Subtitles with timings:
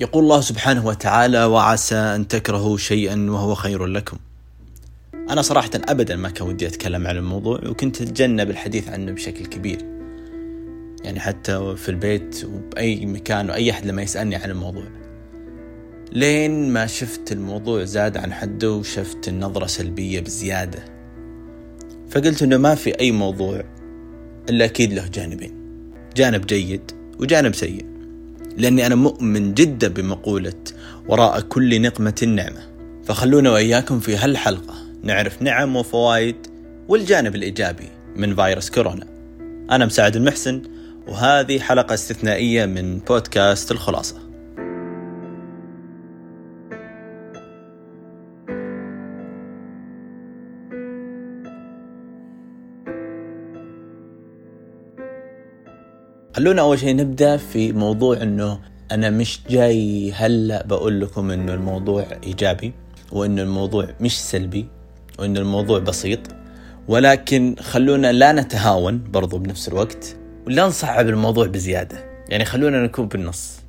[0.00, 4.16] يقول الله سبحانه وتعالى وعسى أن تكرهوا شيئا وهو خير لكم.
[5.30, 9.78] أنا صراحة أبدا ما كان ودي أتكلم عن الموضوع وكنت أتجنب الحديث عنه بشكل كبير.
[11.04, 14.84] يعني حتى في البيت وبأي مكان وأي أحد لما يسألني عن الموضوع.
[16.12, 20.84] لين ما شفت الموضوع زاد عن حده وشفت النظرة سلبية بزيادة.
[22.10, 23.64] فقلت إنه ما في أي موضوع
[24.48, 25.54] إلا أكيد له جانبين.
[26.16, 27.89] جانب جيد وجانب سيء.
[28.56, 30.54] لأني أنا مؤمن جدا بمقولة
[31.08, 32.60] وراء كل نقمة نعمة
[33.04, 36.36] فخلونا وإياكم في هالحلقة نعرف نعم وفوائد
[36.88, 39.06] والجانب الإيجابي من فيروس كورونا.
[39.70, 40.62] أنا مساعد المحسن
[41.08, 44.29] وهذه حلقة استثنائية من بودكاست الخلاصة.
[56.36, 58.58] خلونا أول شيء نبدأ في موضوع إنه
[58.92, 62.72] أنا مش جاي هلأ بقول لكم إنه الموضوع إيجابي
[63.12, 64.66] وإنه الموضوع مش سلبي
[65.18, 66.20] وإنه الموضوع بسيط.
[66.88, 72.04] ولكن خلونا لا نتهاون برضو بنفس الوقت ولا نصعب الموضوع بزيادة.
[72.28, 73.60] يعني خلونا نكون بالنص.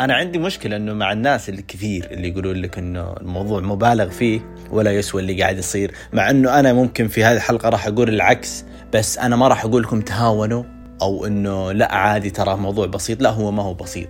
[0.00, 4.40] أنا عندي مشكلة إنه مع الناس اللي كثير اللي يقولون لك إنه الموضوع مبالغ فيه
[4.70, 8.64] ولا يسوى اللي قاعد يصير مع إنه أنا ممكن في هذه الحلقة راح أقول العكس
[8.94, 10.77] بس أنا ما راح أقول لكم تهاونوا.
[11.02, 13.22] أو إنه لا عادي ترى موضوع بسيط.
[13.22, 14.08] لا هو ما هو بسيط.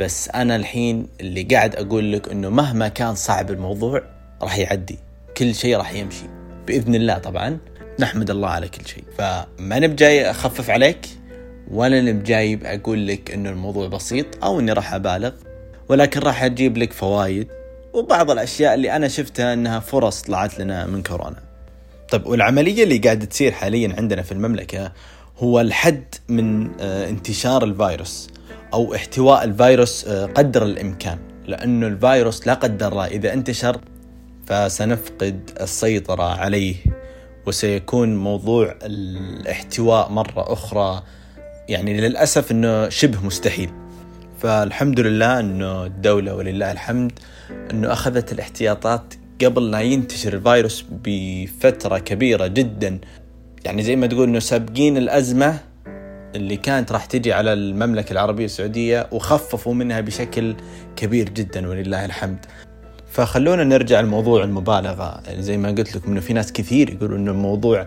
[0.00, 4.02] بس أنا الحين اللي قاعد أقول لك إنه مهما كان صعب الموضوع
[4.42, 4.98] راح يعدي.
[5.36, 6.26] كل شيء راح يمشي.
[6.66, 7.58] بإذن الله طبعا
[8.00, 9.04] نحمد الله على كل شيء.
[9.18, 11.08] فما نبجاي أخفف عليك
[11.70, 15.30] ولا نبجاي أقول لك إنه الموضوع بسيط أو إني راح أبالغ.
[15.88, 17.48] ولكن راح أجيب لك فوائد
[17.92, 21.42] وبعض الأشياء اللي أنا شفتها إنها فرص طلعت لنا من كورونا.
[22.10, 24.92] طيب والعملية اللي قاعدة تصير حاليا عندنا في المملكة
[25.38, 28.30] هو الحد من آه، انتشار الفيروس
[28.72, 33.80] أو احتواء الفيروس آه، قدر الإمكان لأنه الفيروس لا قدر الله إذا انتشر
[34.46, 36.74] فسنفقد السيطرة عليه
[37.46, 41.02] وسيكون موضوع الاحتواء مرة أخرى.
[41.68, 43.70] يعني للأسف إنه شبه مستحيل.
[44.38, 47.12] فالحمد لله إنه الدولة ولله الحمد
[47.70, 52.98] إنه أخذت الاحتياطات قبل لا ينتشر الفيروس بفترة كبيرة جدا.
[53.64, 55.58] يعني زي ما تقول إنه سابقين الأزمة
[56.34, 60.54] اللي كانت راح تجي على المملكة العربية السعودية وخففوا منها بشكل
[60.96, 62.46] كبير جدا ولله الحمد.
[63.10, 65.22] فخلونا نرجع لموضوع المبالغة.
[65.26, 67.86] يعني زي ما قلت لكم إنه في ناس كثير يقولوا إنه الموضوع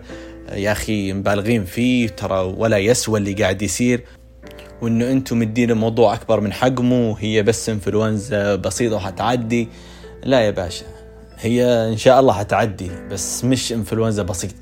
[0.52, 4.04] يا أخي مبالغين فيه ترى ولا يسوى اللي قاعد يصير.
[4.82, 9.68] وإنه أنتم مدين الموضوع أكبر من حجمه وهي بس انفلونزا بسيطة وحتعدي
[10.24, 10.86] لا يا باشا
[11.38, 14.54] هي إن شاء الله حتعدي بس مش انفلونزا بسيطة.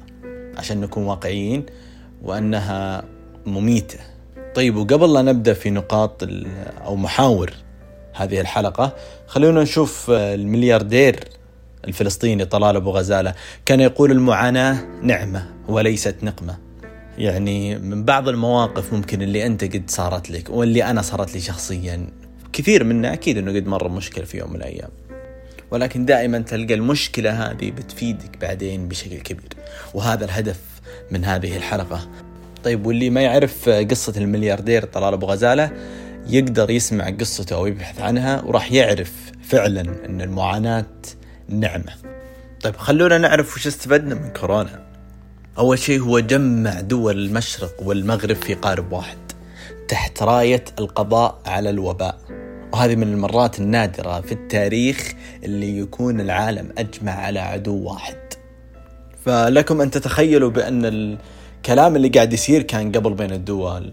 [0.61, 1.67] عشان نكون واقعيين
[2.23, 3.05] وأنها
[3.47, 3.99] مميتة.
[4.55, 6.29] طيب وقبل لا نبدأ في نقاط
[6.85, 7.53] أو محاور
[8.15, 11.25] هذه الحلقة خلونا نشوف الملياردير
[11.85, 13.35] الفلسطيني طلال أبو غزالة
[13.67, 16.59] كان يقول المعاناة نعمة وليست نقمة.
[17.19, 22.07] يعني من بعض المواقف ممكن اللي أنت قد صارت لك واللي أنا صارت لي شخصيا
[22.53, 24.91] كثير منا أكيد إنه قد مر مشكلة في يوم من الأيام.
[25.71, 29.49] ولكن دائما تلقى المشكلة هذه بتفيدك بعدين بشكل كبير.
[29.95, 30.61] وهذا الهدف
[31.11, 32.09] من هذه الحلقة.
[32.65, 35.71] طيب واللي ما يعرف قصة الملياردير طلال أبو غزالة
[36.27, 40.87] يقدر يسمع قصته أو يبحث عنها وراح يعرف فعلا أن المعاناة
[41.49, 41.93] نعمة.
[42.63, 44.87] طيب خلونا نعرف وش استفدنا من كورونا.
[45.59, 49.19] أول شيء هو جمع دول المشرق والمغرب في قارب واحد
[49.89, 52.40] تحت راية القضاء على الوباء.
[52.73, 55.13] وهذه من المرات النادرة في التاريخ
[55.45, 58.17] اللي يكون العالم أجمع على عدو واحد.
[59.25, 63.93] فلكم أن تتخيلوا بأن الكلام اللي قاعد يصير كان قبل بين الدول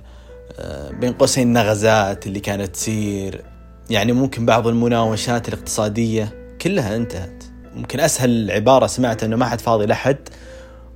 [0.59, 3.43] آه، بين قوسين نغزات اللي كانت تصير
[3.89, 7.43] يعني ممكن بعض المناوشات الاقتصادية كلها انتهت.
[7.75, 10.29] ممكن أسهل عبارة سمعت أنه ما حد فاضي لحد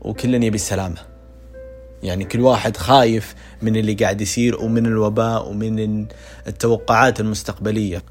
[0.02, 1.11] وكلنا يبي السلامة.
[2.04, 6.06] يعني كل واحد خايف من اللي قاعد يصير ومن الوباء ومن
[6.48, 8.04] التوقعات المستقبلية.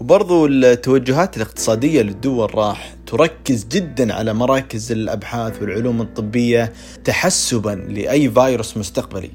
[0.00, 6.72] وبرضو التوجهات الاقتصادية للدول راح تركز جدا على مراكز الأبحاث والعلوم الطبية
[7.04, 9.30] تحسبا لأي فيروس مستقبلي.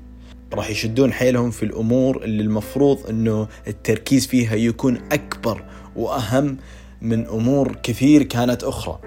[0.54, 5.64] راح يشدون حيلهم في الأمور اللي المفروض أنه التركيز فيها يكون أكبر
[5.96, 6.58] وأهم
[7.02, 9.00] من أمور كثير كانت أخرى.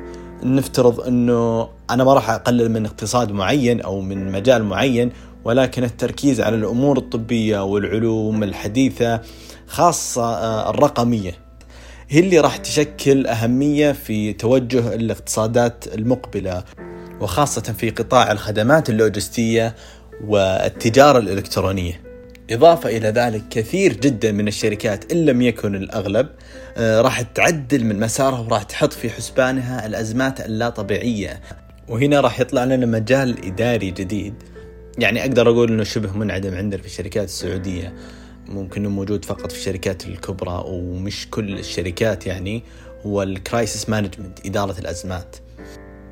[0.43, 5.13] نفترض إنه أنا ما راح أقلل من اقتصاد معين أو من مجال معين
[5.45, 9.21] ولكن التركيز على الأمور الطبية والعلوم الحديثة
[9.67, 11.35] خاصة آه، الرقمية
[12.09, 16.65] هي اللي راح تشكل أهمية في توجه الاقتصادات المقبلة
[17.21, 19.75] وخاصة في قطاع الخدمات اللوجستية
[20.25, 22.08] والتجارة الإلكترونية.
[22.51, 26.29] إضافة إلى ذلك كثير جدا من الشركات إن لم يكن الأغلب
[26.77, 31.41] آه، راح تعدل من مسارها وراح تحط في حسبانها الأزمات اللا طبيعية
[31.89, 34.35] وهنا راح يطلع لنا مجال إداري جديد.
[34.99, 37.95] يعني أقدر أقول أنه شبه منعدم عندنا في الشركات السعودية.
[38.47, 42.63] ممكن إنه موجود فقط في الشركات الكبرى ومش كل الشركات يعني
[43.07, 45.37] هو ال crisis management إدارة الأزمات.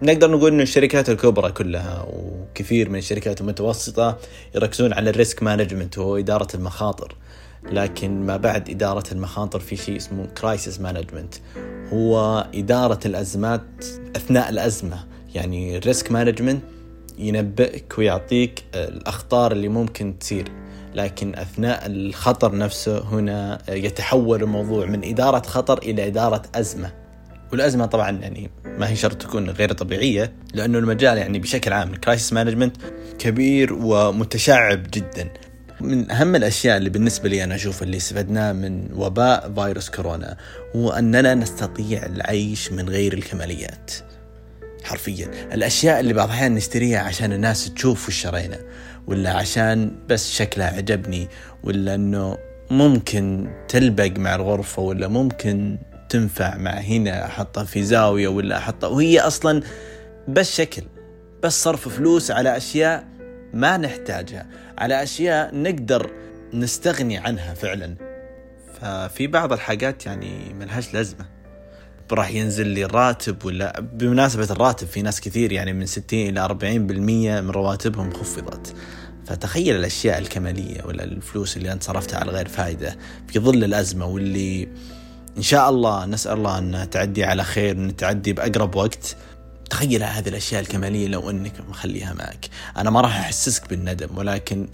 [0.03, 4.19] نقدر نقول إن الشركات الكبرى كلها وكثير من الشركات المتوسطة
[4.55, 7.15] يركزون على ال risk management وهو إدارة المخاطر.
[7.73, 11.35] لكن ما بعد إدارة المخاطر في شيء اسمه crisis management
[11.93, 13.63] هو إدارة الأزمات
[14.17, 15.05] أثناء الأزمة.
[15.35, 16.63] يعني ال risk management
[17.19, 20.49] ينبئك ويعطيك الأخطار اللي ممكن تصير.
[20.95, 27.06] لكن أثناء الخطر نفسه هنا يتحول الموضوع من إدارة خطر إلى إدارة أزمة.
[27.53, 31.98] والازمه طبعا يعني ما هي شرط تكون غير طبيعية لأنه المجال يعني بشكل عام ال
[31.98, 32.77] crisis management
[33.19, 35.29] كبير ومتشعب جدا.
[35.81, 40.37] من أهم الأشياء اللي بالنسبة لي أنا أشوف اللي استفدناه من وباء فيروس كورونا
[40.77, 43.91] هو أننا نستطيع العيش من غير الكماليات
[44.85, 45.31] حرفيا.
[45.53, 48.59] الأشياء اللي بعض الأحيان نشتريها عشان الناس تشوف وش شرينا
[49.07, 51.29] ولا عشان بس شكلها عجبني
[51.65, 52.39] ولا إنه
[52.71, 55.79] ممكن تلبق مع الغرفة ولا ممكن
[56.09, 58.89] تنفع مع هنا أحطها في زاوية ولا أحطها.
[58.89, 59.63] وهي أصلا
[60.29, 60.83] بس شكل
[61.43, 63.07] بس صرف فلوس على أشياء
[63.55, 64.47] ما نحتاجها
[64.79, 66.11] على أشياء نقدر
[66.55, 67.95] نستغني عنها فعلا.
[68.81, 71.27] ففي بعض الحاجات يعني ملهاش لازمة.
[72.13, 77.41] راح ينزل لي الراتب ولا بمناسبة الراتب في ناس كثير يعني من 60 إلى 40%
[77.43, 78.75] من رواتبهم خفضت.
[79.27, 82.97] فتخيل الأشياء الكمالية ولا الفلوس اللي أنت صرفتها على غير فائدة
[83.29, 84.69] في ظل الأزمة واللي
[85.37, 89.17] إن شاء الله نسأل الله أنها تعدي على خير أن تعدي بأقرب وقت.
[89.71, 92.49] تخيل هذه الأشياء الكمالية لو أنك مخليها معك.
[92.77, 94.69] أنا ما راح أحسسك بالندم ولكن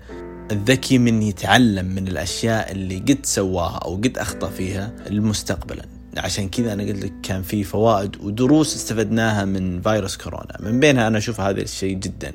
[0.53, 5.85] الذكي من يتعلم من الأشياء اللي قد سواها أو قد أخطأ فيها لمستقبلا.
[6.17, 10.57] عشان كذا أنا قلت لك كان في فوائد ودروس استفدناها من فيروس كورونا.
[10.61, 12.35] من بينها أنا أشوف هذا الشيء جدا.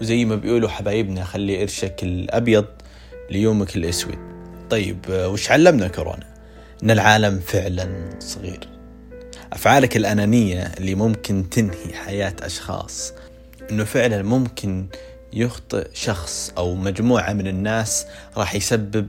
[0.00, 2.66] وزي ما بيقولوا حبايبنا خلي قرشك الأبيض
[3.30, 4.18] ليومك الأسود.
[4.70, 6.35] طيب وش علمنا كورونا؟
[6.82, 8.68] إن العالم فعلا صغير.
[9.52, 13.12] أفعالك الأنانية اللي ممكن تنهي حياة أشخاص
[13.70, 14.86] إنه فعلا ممكن
[15.32, 18.06] يخطئ شخص أو مجموعة من الناس
[18.36, 19.08] راح يسبب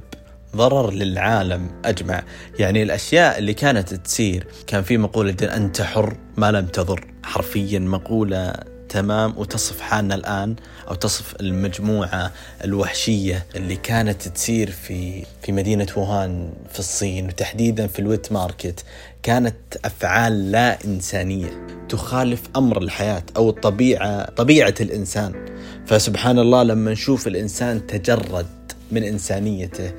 [0.55, 2.23] ضرر للعالم أجمع.
[2.59, 7.05] يعني الأشياء اللي كانت تصير كان في مقولة أنت حر ما لم تضر.
[7.23, 8.53] حرفيا مقولة
[8.89, 10.55] تمام وتصف حالنا الآن
[10.87, 12.31] أو تصف المجموعة
[12.63, 18.83] الوحشية اللي كانت تصير في في مدينة ووهان في الصين وتحديدا في الويت ماركت
[19.23, 19.55] كانت
[19.85, 25.45] أفعال لا إنسانية تخالف أمر الحياة أو الطبيعة طبيعة الإنسان.
[25.85, 28.45] فسبحان الله لما نشوف الإنسان تجرد
[28.91, 29.91] من إنسانيته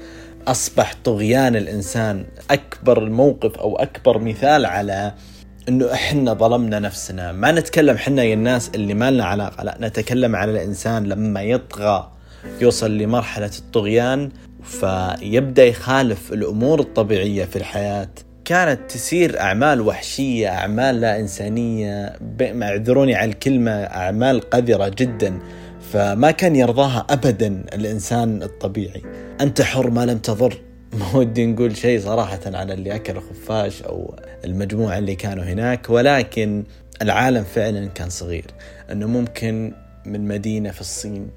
[0.49, 5.14] أصبح طغيان الإنسان أكبر موقف أو أكبر مثال على
[5.69, 7.32] إنه إحنا ظلمنا نفسنا.
[7.32, 9.65] ما نتكلم إحنا يا الناس اللي ما لنا علاقة.
[9.65, 12.12] لا نتكلم على الإنسان لما يطغى
[12.61, 14.31] يوصل لمرحلة الطغيان
[14.62, 18.09] فيبدأ يخالف الأمور الطبيعية في الحياة.
[18.44, 25.38] كانت تسير أعمال وحشية أعمال لا إنسانية اعذروني على الكلمة أعمال قذرة جدا.
[25.93, 29.03] فما كان يرضاها ابدا الإنسان الطبيعي.
[29.41, 30.59] أنت حر ما لم تضر.
[30.99, 34.14] ما ودي نقول شيء صراحة على اللي أكل خفاش أو
[34.44, 36.64] المجموعة اللي كانوا هناك ولكن
[37.02, 38.47] العالم فعلا كان صغير.
[38.92, 39.73] أنه ممكن
[40.07, 41.30] من مدينة في الصين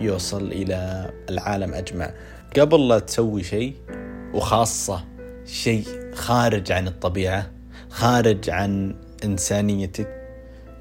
[0.00, 2.10] يوصل إلى العالم أجمع.
[2.58, 3.74] قبل لا تسوي شيء
[4.34, 5.04] وخاصة
[5.46, 5.84] شيء
[6.14, 7.50] خارج عن الطبيعة
[7.90, 10.08] خارج عن إنسانيتك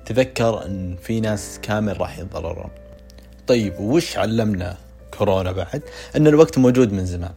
[0.05, 2.69] تذكر أن في ناس كامل راح يتضررون.
[3.47, 4.77] طيب وش علمنا
[5.17, 5.81] كورونا بعد؟
[6.15, 7.33] إن الوقت موجود من زمان.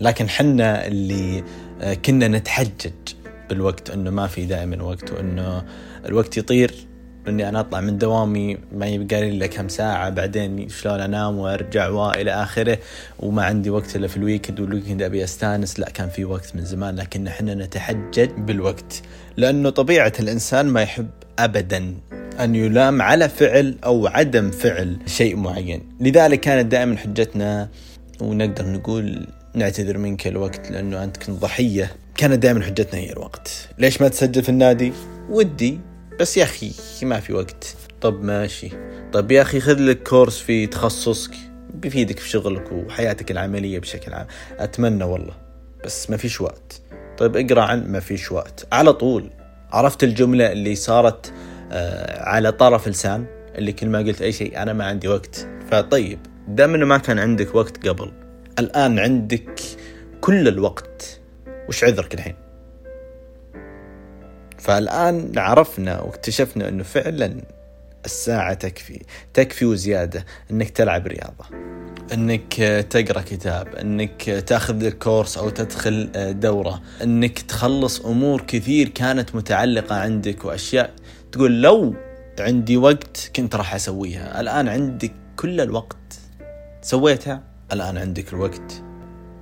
[0.00, 1.44] لكن حنا اللي
[1.80, 2.92] آه، كنا نتحجج.
[3.50, 5.64] بالوقت إنه ما في دائما وقت وإنه
[6.06, 6.74] الوقت يطير
[7.28, 11.88] إني أنا أطلع من دوامي ما يبقى لي إلا كم ساعة بعدين شلون أنام وأرجع
[11.88, 12.78] وإلى آخره
[13.18, 15.80] وما عندي وقت إلا في ال weekend وال weekend أبي أستانس.
[15.80, 19.02] لا كان في وقت من زمان لكن إحنا نتحجج بالوقت
[19.36, 21.94] لأنه طبيعة الإنسان ما يحب ابدا
[22.40, 25.82] أن يلام على فعل أو عدم فعل شيء معين.
[26.00, 27.68] لذلك كانت دائما حجتنا
[28.20, 31.96] ونقدر نقول نعتذر منك الوقت لأنه أنت كنت ضحية.
[32.16, 33.68] كانت دائما حجتنا هي الوقت.
[33.78, 34.92] ليش ما تسجل في النادي؟
[35.30, 35.80] ودي.
[36.20, 37.76] بس يا أخي ما في وقت.
[38.00, 38.70] طب ماشي.
[39.12, 41.30] طب يا أخي خذ لك كورس في تخصصك.
[41.74, 44.26] بيفيدك في شغلك وحياتك العملية بشكل عام.
[44.58, 45.34] أتمنى والله.
[45.84, 46.80] بس ما فيش وقت.
[47.18, 48.66] طيب اقرأ عن ما فيش وقت.
[48.72, 49.30] على طول.
[49.72, 51.32] عرفت الجملة اللي صارت
[51.72, 55.48] آه، على طرف لسان اللي كل ما قلت أي شيء أنا ما عندي وقت.
[55.70, 56.18] فطيب.
[56.48, 58.12] دام إنه ما كان عندك وقت قبل
[58.60, 59.60] الآن عندك
[60.20, 61.20] كل الوقت
[61.68, 62.34] وش عذرك الحين؟
[64.58, 67.36] فالآن عرفنا واكتشفنا أنه فعلا
[68.04, 69.02] الساعة تكفي
[69.34, 71.44] تكفي وزيادة أنك تلعب رياضة
[72.12, 72.54] إنك
[72.90, 80.44] تقرأ كتاب إنك تأخذ كورس أو تدخل دورة إنك تخلص أمور كثير كانت متعلقة عندك
[80.44, 80.90] وأشياء
[81.32, 81.94] تقول لو
[82.40, 84.40] عندي وقت كنت راح أسويها.
[84.40, 85.96] الآن عندك كل الوقت
[86.82, 88.82] سويتها؟ الآن عندك الوقت.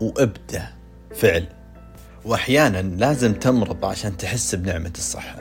[0.00, 0.68] وابدأ
[1.14, 1.44] فعل.
[2.24, 5.38] وأحيانا لازم تمرض عشان تحس بنعمة الصحة.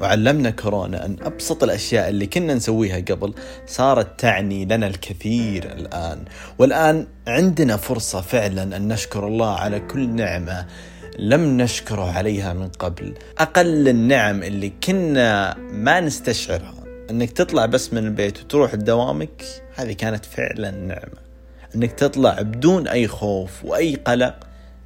[0.00, 3.34] وعلمنا كورونا أن أبسط الأشياء اللي كنا نسويها قبل
[3.66, 6.24] صارت تعني لنا الكثير الآن.
[6.58, 10.66] والآن عندنا فرصة فعلا أن نشكر الله على كل نعمة
[11.18, 13.14] لم نشكره عليها من قبل.
[13.38, 16.74] أقل النعم اللي كنا ما نستشعرها.
[17.10, 21.29] أنك تطلع بس من البيت وتروح لدوامك هذه كانت فعلا نعمة.
[21.74, 24.34] أنك تطلع بدون أي خوف وأي قلق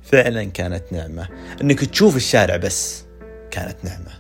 [0.03, 1.29] فعلا كانت نعمة.
[1.63, 3.05] أنك تشوف الشارع بس
[3.51, 4.11] كانت نعمة.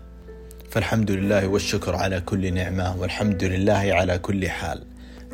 [0.70, 4.82] فالحمد لله والشكر على كل نعمة والحمد لله على كل حال.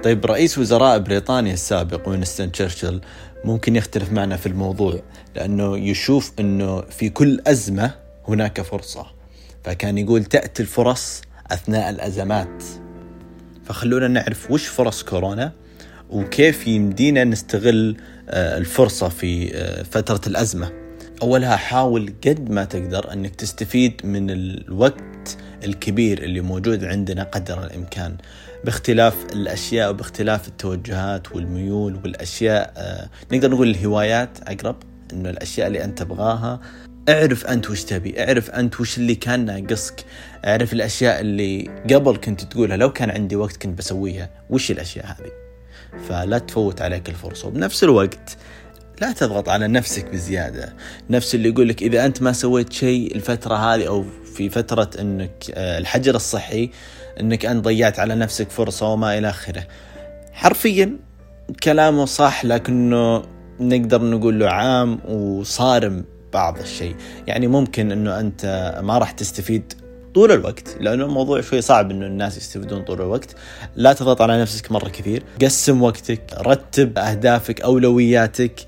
[0.02, 3.00] طيب رئيس وزراء بريطانيا السابق وينستون تشرشل
[3.44, 5.00] ممكن يختلف معنا في الموضوع
[5.36, 7.90] لأنه يشوف أنه في كل أزمة
[8.28, 9.06] هناك فرصة.
[9.64, 12.62] فكان يقول تأتي الفرص أثناء الأزمات.
[13.64, 15.52] فخلونا نعرف وش فرص كورونا
[16.10, 17.96] وكيف يمدينا نستغل
[18.28, 20.72] آه، الفرصة في آه، فترة الأزمة.
[21.22, 28.16] أولها حاول قد ما تقدر أنك تستفيد من الوقت الكبير اللي موجود عندنا قدر الإمكان
[28.64, 34.76] باختلاف الأشياء وباختلاف التوجهات والميول والأشياء آه نقدر نقول الهوايات أقرب
[35.12, 36.60] أنه الأشياء اللي أنت تبغاها.
[37.08, 40.04] اعرف أنت وش تبي اعرف أنت وش اللي كان ناقصك
[40.44, 42.76] اعرف الأشياء اللي قبل كنت تقولها.
[42.76, 45.49] لو كان عندي وقت كنت بسويها وش الأشياء هذه؟
[46.08, 47.48] فلا تفوت عليك الفرصة.
[47.48, 48.36] وبنفس الوقت
[49.00, 50.72] لا تضغط على نفسك بزيادة.
[51.10, 54.04] نفس اللي يقول لك إذا أنت ما سويت شيء الفترة هذه أو
[54.34, 56.70] في فترة أنك آه، الحجر الصحي
[57.20, 59.66] أنك أنت ضيعت على نفسك فرصة وما إلى آخره.
[60.32, 60.96] حرفيا
[61.62, 63.22] كلامه صح لكنه
[63.60, 66.96] نقدر نقول له عام وصارم بعض الشيء.
[67.26, 69.72] يعني ممكن أنه أنت ما راح تستفيد
[70.14, 73.34] طول الوقت لأنه الموضوع شوي صعب إنه الناس يستفيدون طول الوقت.
[73.76, 78.60] لا تضغط على نفسك مرة كثير قسم وقتك رتب أهدافك أولوياتك.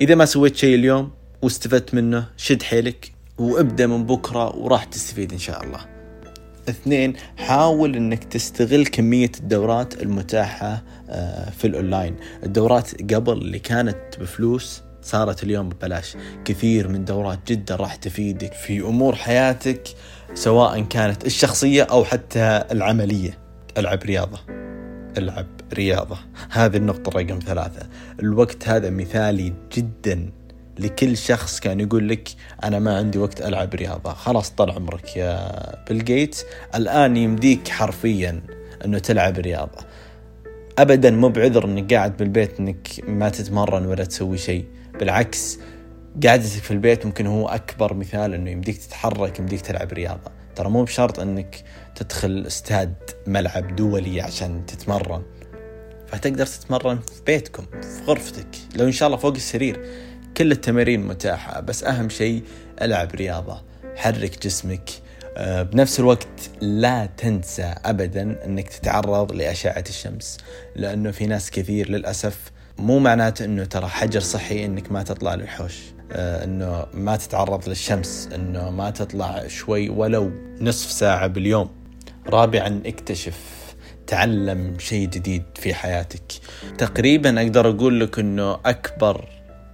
[0.00, 1.10] إذا ما سويت شيء اليوم
[1.42, 5.80] واستفدت منه شد حيلك وابدأ من بكرة وراح تستفيد إن شاء الله.
[6.68, 14.82] اثنين حاول إنك تستغل كمية الدورات المتاحة آه، في الأونلاين، الدورات قبل اللي كانت بفلوس
[15.02, 19.82] صارت اليوم ببلاش، كثير من دورات جدا راح تفيدك في أمور حياتك.
[20.34, 23.38] سواء كانت الشخصية أو حتى العملية.
[23.78, 24.38] ألعب رياضة.
[25.18, 26.18] ألعب رياضة.
[26.50, 27.86] هذه النقطة رقم ثلاثة.
[28.20, 30.30] الوقت هذا مثالي جدا
[30.78, 32.28] لكل شخص كان يقول لك
[32.64, 34.12] أنا ما عندي وقت ألعب رياضة.
[34.12, 35.52] خلاص طال عمرك يا
[35.88, 36.44] بيل جيتس
[36.74, 38.42] الآن يمديك حرفيا
[38.84, 39.84] أنه تلعب رياضة.
[40.78, 44.64] أبدا مو بعذر أنك قاعد بالبيت أنك ما تتمرن ولا تسوي شيء.
[45.00, 45.58] بالعكس
[46.26, 50.30] قعدتك في البيت ممكن هو أكبر مثال أنه يمديك تتحرك يمديك تلعب رياضة.
[50.56, 51.64] ترى مو بشرط أنك
[51.94, 52.94] تدخل استاد
[53.26, 55.22] ملعب دولي عشان تتمرن.
[56.06, 58.46] فتقدر تتمرن في بيتكم في غرفتك.
[58.76, 59.84] لو إن شاء الله فوق السرير
[60.36, 61.60] كل التمارين متاحة.
[61.60, 62.42] بس أهم شيء
[62.82, 63.62] ألعب رياضة.
[63.96, 64.90] حرك جسمك.
[65.36, 70.38] آه، بنفس الوقت لا تنسى أبدا أنك تتعرض لأشعة الشمس.
[70.76, 75.78] لأنه في ناس كثير للأسف مو معناته أنه ترى حجر صحي أنك ما تطلع للحوش.
[76.12, 81.70] آه، أنه ما تتعرض للشمس أنه ما تطلع شوي ولو نصف ساعة باليوم.
[82.26, 83.60] رابعا اكتشف
[84.06, 86.32] تعلم شيء جديد في حياتك.
[86.78, 89.28] تقريبا أقدر أقول لك إنه أكبر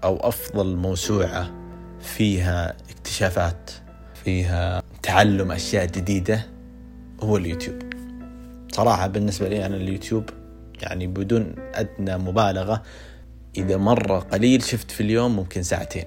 [0.04, 1.54] أو أفضل موسوعة
[2.00, 3.70] فيها اكتشافات
[4.24, 6.46] فيها تعلم أشياء جديدة
[7.20, 7.82] هو اليوتيوب.
[8.72, 10.30] صراحة بالنسبة لي أنا اليوتيوب
[10.82, 12.82] يعني بدون أدنى مبالغة
[13.56, 16.04] إذا مرة قليل شفت في اليوم ممكن ساعتين.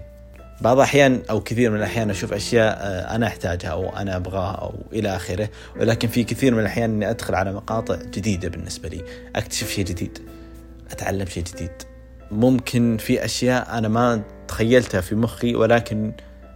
[0.62, 4.76] بعض الأحيان أو كثير من الأحيان أشوف أشياء آه، أنا أحتاجها أو أنا أبغاها أو
[4.94, 5.50] إلى آخره.
[5.80, 9.04] ولكن في كثير من الأحيان أني أدخل على مقاطع جديدة بالنسبة لي
[9.36, 10.20] أكتشف شيء جديد
[10.92, 11.72] أتعلم شيء جديد.
[12.32, 16.14] ممكن في أشياء أنا ما تخيلتها في مخي ولكن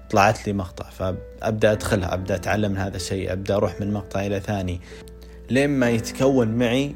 [0.09, 4.39] طلعت لي مقطع فأبدأ أدخلها أبدأ أتعلم من هذا الشيء أبدأ أروح من مقطع إلى
[4.39, 4.81] ثاني.
[5.49, 6.95] لين ما يتكون معي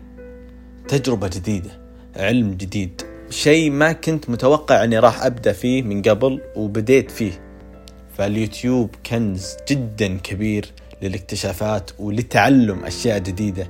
[0.88, 1.72] تجربة جديدة
[2.16, 3.07] علم جديد.
[3.30, 7.32] شيء ما كنت متوقع إني راح أبدأ فيه من قبل وبديت فيه
[8.18, 10.66] فاليوتيوب كنز جدا كبير
[11.02, 13.70] للاكتشافات ولتعلم أشياء جديدة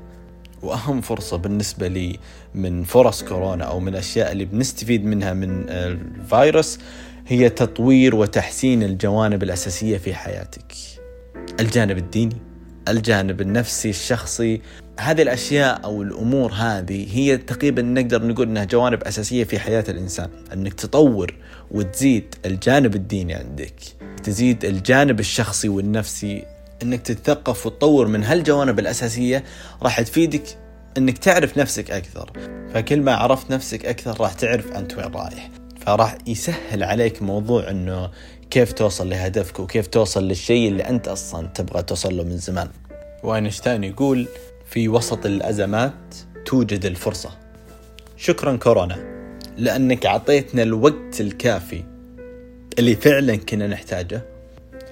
[0.61, 2.19] وأهم فرصة بالنسبة لي
[2.55, 6.79] من فرص كورونا أو من الاشياء اللي بنستفيد منها من الفيروس
[7.27, 10.73] هي تطوير وتحسين الجوانب الأساسية في حياتك.
[11.59, 12.37] الجانب الديني،
[12.88, 14.62] الجانب النفسي الشخصي،
[15.00, 20.29] هذه الأشياء أو الأمور هذه هي تقريبا نقدر نقول إنها جوانب أساسية في حياة الإنسان،
[20.53, 21.36] إنك تطور
[21.72, 23.75] وتزيد الجانب الديني عندك،
[24.24, 26.46] تزيد الجانب الشخصي والنفسي.
[26.84, 29.44] إنك تتثقف وتطور من هالجوانب الأساسية
[29.82, 30.44] راح تفيدك
[30.98, 32.32] إنك تعرف نفسك أكثر.
[32.74, 35.50] فكل ما عرفت نفسك أكثر راح تعرف أنت وين رايح.
[35.86, 38.10] فراح يسهل عليك موضوع إنه
[38.49, 42.69] كيف توصل لهدفك وكيف توصل للشيء اللي أنت أصلا تبغى توصل له من زمان.
[43.23, 44.27] وأينشتاين يقول
[44.65, 47.29] في وسط الأزمات توجد الفرصة.
[48.17, 48.97] شكرا كورونا
[49.57, 51.83] لأنك أعطيتنا الوقت الكافي
[52.79, 54.37] اللي فعلا كنا نحتاجه.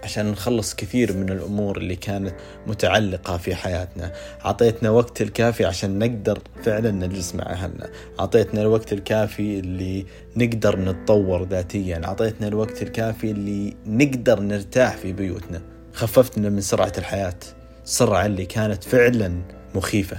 [0.06, 2.36] عشان نخلص كثير من الأمور اللي كانت
[2.68, 4.12] متعلقة في حياتنا.
[4.42, 7.90] عطيتنا وقت الكافي عشان نقدر فعلا نجلس مع أهلنا.
[8.20, 12.02] عطيتنا الوقت الكافي اللي نقدر نتطور ذاتيا.
[12.04, 15.62] عطيتنا الوقت الكافي اللي نقدر نرتاح في بيوتنا.
[15.94, 17.40] خففتنا من سرعة الحياة.
[17.86, 19.42] السرعة اللي كانت فعلا
[19.76, 20.18] مخيفة.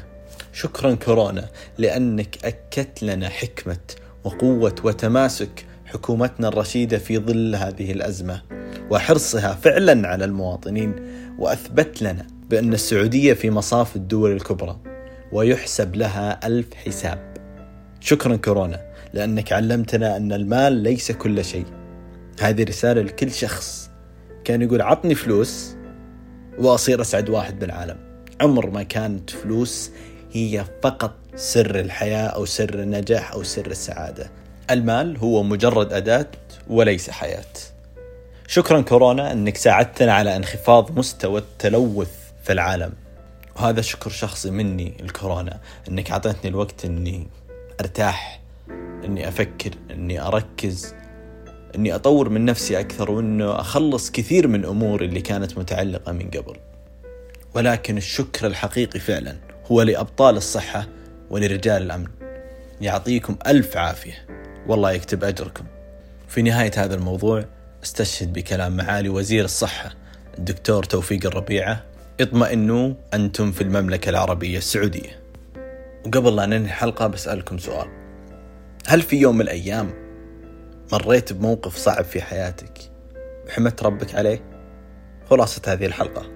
[0.53, 3.79] شكرا كورونا لأنك أكدت لنا حكمة
[4.25, 8.56] وقوة وتماسك حكومتنا الرشيدة في ظل هذه الأزمة.
[8.91, 10.95] وحرصها فعلا على المواطنين
[11.39, 14.77] وأثبت لنا بأن السعودية في مصاف الدول الكبرى
[15.33, 17.35] ويحسب لها ألف حساب.
[18.01, 18.81] شكرا كورونا
[19.13, 21.67] لأنك علمتنا أن المال ليس كل شيء.
[22.41, 23.91] هذه رسالة لكل شخص.
[24.45, 25.77] كان يقول عطني فلوس
[26.59, 27.97] وأصير أسعد واحد بالعالم.
[28.41, 29.91] عمر ما كانت فلوس
[30.33, 34.31] هي فقط سر الحياة أو سر النجاح أو سر السعادة.
[34.71, 36.31] المال هو مجرد أداة
[36.69, 37.45] وليس حياة.
[38.49, 42.11] شكرا كورونا أنك ساعدتنا على انخفاض مستوى التلوث
[42.45, 42.93] في العالم.
[43.57, 47.29] وهذا شكر شخصي مني الكورونا أنك أعطيتني الوقت أني
[47.81, 48.41] أرتاح
[49.05, 50.95] أني أفكر أني أركز
[51.75, 56.57] أني أطور من نفسي أكثر وأنه أخلص كثير من أموري اللي كانت متعلقة من قبل.
[57.55, 59.37] ولكن الشكر الحقيقي فعلا
[59.73, 60.87] هو لأبطال الصحة
[61.31, 62.07] ولرجال الأمن.
[62.81, 64.27] يعطيكم ألف عافية.
[64.67, 65.65] والله يكتب أجركم.
[66.29, 67.45] في نهاية هذا الموضوع
[67.87, 69.95] استشهد بكلام معالي وزير الصحة
[70.39, 71.85] الدكتور توفيق الربيعة.
[72.21, 75.21] اطمئنوا أنتم في المملكة العربية السعودية.
[76.07, 77.89] وقبل لا ننهي الحلقة بسألكم سؤال.
[78.87, 79.91] هل في يوم من الأيام
[80.93, 82.79] مريت بموقف صعب في حياتك
[83.47, 84.43] وحمدت ربك عليه؟
[85.31, 86.27] خلاصة هذه الحلقة.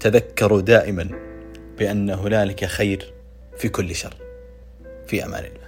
[0.00, 1.08] تذكروا دائما
[1.78, 3.12] بأن هنالك خير
[3.58, 4.14] في كل شر.
[5.06, 5.59] في أمان الله.